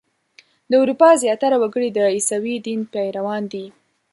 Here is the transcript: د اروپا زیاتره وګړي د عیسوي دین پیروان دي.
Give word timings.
د 0.69 0.71
اروپا 0.81 1.09
زیاتره 1.23 1.57
وګړي 1.61 1.89
د 1.93 1.99
عیسوي 2.15 2.55
دین 2.65 2.81
پیروان 2.93 3.43
دي. 3.53 3.65